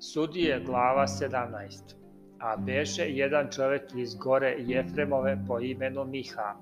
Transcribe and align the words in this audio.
Sudije 0.00 0.60
glava 0.60 1.06
17 1.06 1.94
A 2.38 2.56
beše 2.56 3.02
jedan 3.10 3.48
čovek 3.50 3.82
iz 3.96 4.14
gore 4.14 4.54
Jefremove 4.58 5.38
po 5.46 5.60
imenu 5.60 6.04
Miha. 6.04 6.54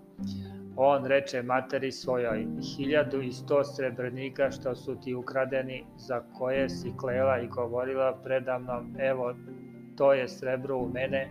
On 0.77 1.05
reče 1.05 1.43
materi 1.43 1.93
svojoj, 1.93 2.47
hiljadu 2.77 3.21
i 3.23 3.33
sto 3.33 3.65
srebrnika 3.65 4.51
što 4.51 4.75
su 4.75 4.97
ti 5.01 5.15
ukradeni, 5.15 5.85
za 5.97 6.21
koje 6.39 6.69
si 6.69 6.93
klela 7.01 7.39
i 7.39 7.49
govorila 7.49 8.19
predamnom, 8.25 8.97
evo, 8.99 9.35
to 9.97 10.13
je 10.13 10.29
srebro 10.29 10.79
u 10.79 10.89
mene, 10.89 11.31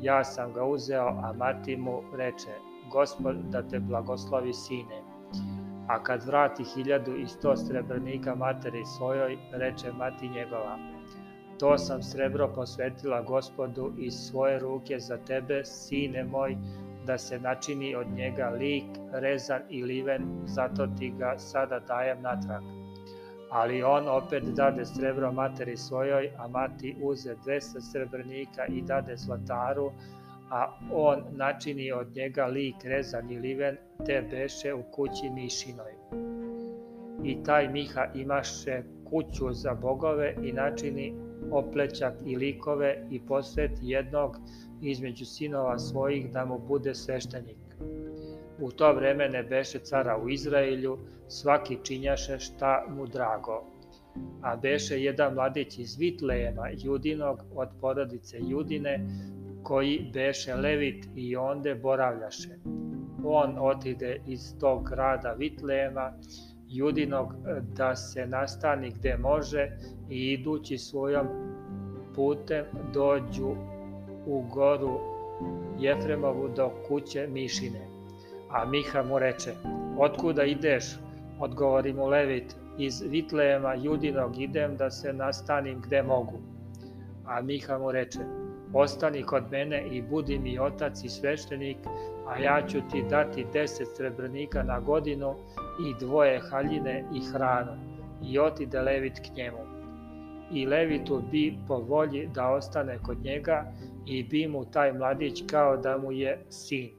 ja 0.00 0.24
sam 0.24 0.52
ga 0.52 0.64
uzeo, 0.64 1.06
a 1.06 1.32
mati 1.38 1.76
mu 1.76 2.02
reče, 2.16 2.54
gospod 2.92 3.36
da 3.36 3.62
te 3.62 3.78
blagoslovi 3.78 4.52
sine. 4.52 5.02
A 5.88 6.02
kad 6.02 6.24
vrati 6.26 6.64
hiljadu 6.64 7.16
i 7.16 7.26
sto 7.26 7.56
srebrnika 7.56 8.34
materi 8.34 8.84
svojoj, 8.84 9.36
reče 9.52 9.92
mati 9.92 10.28
njegova, 10.28 10.78
To 11.60 11.78
sam 11.78 12.02
srebro 12.02 12.48
posvetila 12.54 13.22
gospodu 13.22 13.92
iz 13.98 14.14
svoje 14.14 14.58
ruke 14.58 14.98
za 14.98 15.16
tebe, 15.16 15.64
sine 15.64 16.24
moj, 16.24 16.56
da 17.06 17.18
se 17.18 17.40
načini 17.40 17.94
od 17.94 18.06
njega 18.16 18.48
lik, 18.48 18.84
rezan 19.12 19.62
i 19.70 19.82
liven, 19.82 20.22
zato 20.46 20.86
ti 20.98 21.12
ga 21.18 21.38
sada 21.38 21.80
dajem 21.80 22.22
natrag. 22.22 22.62
Ali 23.50 23.82
on 23.82 24.08
opet 24.08 24.44
dade 24.44 24.84
srebro 24.84 25.32
materi 25.32 25.76
svojoj, 25.76 26.30
a 26.38 26.48
mati 26.48 26.96
uze 27.02 27.36
200 27.46 27.80
srebrnika 27.92 28.66
i 28.66 28.82
dade 28.82 29.16
zlataru, 29.16 29.92
a 30.50 30.78
on 30.92 31.24
načini 31.30 31.92
od 31.92 32.16
njega 32.16 32.46
lik 32.46 32.76
rezan 32.84 33.30
i 33.30 33.38
liven, 33.38 33.76
te 34.06 34.22
beše 34.30 34.74
u 34.74 34.82
kući 34.82 35.30
mišinoj. 35.34 35.92
I 37.24 37.42
taj 37.44 37.68
Miha 37.68 38.06
imaše 38.14 38.82
kuću 39.10 39.52
za 39.52 39.74
bogove 39.74 40.34
i 40.42 40.52
načini 40.52 41.14
oplećak 41.50 42.14
i 42.26 42.36
likove 42.36 43.06
i 43.10 43.20
posveti 43.20 43.80
jednog 43.82 44.36
između 44.82 45.24
sinova 45.24 45.78
svojih 45.78 46.32
da 46.32 46.44
mu 46.44 46.58
bude 46.58 46.94
sveštenik. 46.94 47.56
U 48.60 48.70
to 48.70 48.92
vreme 48.92 49.28
ne 49.28 49.42
beše 49.42 49.78
cara 49.78 50.18
u 50.18 50.28
Izraelju, 50.28 50.98
svaki 51.28 51.78
činjaše 51.82 52.38
šta 52.38 52.84
mu 52.88 53.06
drago. 53.06 53.64
A 54.42 54.56
beše 54.56 55.02
jedan 55.02 55.34
mladić 55.34 55.78
iz 55.78 55.96
Vitlejema, 55.96 56.68
judinog 56.82 57.40
od 57.54 57.68
porodice 57.80 58.38
Judine, 58.40 59.06
koji 59.62 60.10
beše 60.14 60.54
levit 60.54 61.08
i 61.16 61.36
onde 61.36 61.74
boravljaše. 61.74 62.58
On 63.24 63.56
otide 63.58 64.20
iz 64.26 64.58
tog 64.60 64.88
grada 64.90 65.32
Vitlejema 65.32 66.12
judinog 66.70 67.32
e, 67.32 67.60
da 67.76 67.96
se 67.96 68.26
nastani 68.26 68.90
gde 68.90 69.16
može 69.16 69.70
i 70.10 70.32
idući 70.32 70.78
svojom 70.78 71.26
putem 72.14 72.64
dođu 72.94 73.54
u 74.26 74.42
goru 74.42 75.00
Jefremovu 75.78 76.48
do 76.48 76.70
kuće 76.88 77.26
Mišine. 77.26 77.80
A 78.50 78.64
Miha 78.64 79.02
mu 79.02 79.18
reče, 79.18 79.52
otkuda 79.98 80.44
ideš? 80.44 80.84
Odgovori 81.40 81.92
mu 81.92 82.06
Levit, 82.06 82.56
iz 82.78 83.00
Vitlejema 83.00 83.74
judinog 83.74 84.40
idem 84.40 84.76
da 84.76 84.90
se 84.90 85.12
nastanim 85.12 85.80
gde 85.80 86.02
mogu. 86.02 86.38
A 87.26 87.42
Miha 87.42 87.78
mu 87.78 87.92
reče, 87.92 88.18
ostani 88.72 89.22
kod 89.22 89.44
mene 89.50 89.88
i 89.90 90.02
budi 90.02 90.38
mi 90.38 90.58
otac 90.58 91.04
i 91.04 91.08
sveštenik, 91.08 91.76
a 92.28 92.38
ja 92.38 92.66
ću 92.68 92.78
ti 92.90 93.04
dati 93.10 93.46
deset 93.52 93.88
srebrnika 93.96 94.62
na 94.62 94.80
godinu 94.80 95.34
i 95.88 96.04
dvoje 96.04 96.40
haljine 96.50 97.04
i 97.14 97.20
hranu. 97.32 97.72
I 98.22 98.38
otide 98.38 98.80
Levit 98.80 99.20
k 99.20 99.36
njemu. 99.36 99.58
I 100.52 100.66
Levitu 100.66 101.22
bi 101.30 101.58
po 101.68 101.76
volji 101.76 102.28
da 102.34 102.48
ostane 102.48 102.98
kod 102.98 103.24
njega 103.24 103.72
i 104.06 104.22
bi 104.22 104.46
mu 104.46 104.64
taj 104.64 104.92
mladić 104.92 105.42
kao 105.50 105.76
da 105.76 105.98
mu 105.98 106.12
je 106.12 106.44
sin. 106.48 106.90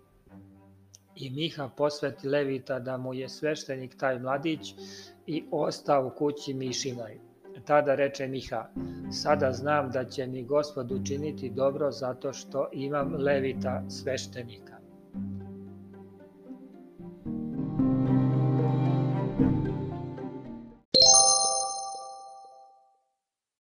I 1.15 1.29
Miha 1.29 1.69
posveti 1.77 2.27
Levita 2.27 2.79
da 2.79 2.97
mu 2.97 3.13
je 3.13 3.29
sveštenik 3.29 3.97
taj 3.97 4.19
mladić 4.19 4.75
i 5.27 5.43
ostao 5.51 6.07
u 6.07 6.09
kući 6.09 6.53
Mišinoj. 6.53 7.30
Tada 7.65 7.95
reče 7.95 8.27
Miha, 8.27 8.69
sada 9.11 9.51
znam 9.51 9.91
da 9.91 10.05
će 10.05 10.27
mi 10.27 10.43
gospod 10.43 10.91
učiniti 10.91 11.49
dobro 11.49 11.91
zato 11.91 12.33
što 12.33 12.69
imam 12.73 13.13
Levita 13.13 13.83
sveštenika. 13.89 14.77